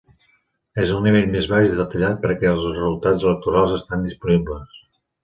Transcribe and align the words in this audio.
És 0.83 0.93
el 0.93 1.03
nivell 1.07 1.27
més 1.35 1.49
baix 1.51 1.73
detallat 1.81 2.17
per 2.23 2.31
què 2.39 2.49
els 2.53 2.63
resultats 2.71 3.27
electorals 3.29 3.77
estan 3.77 4.09
disponibles. 4.09 4.97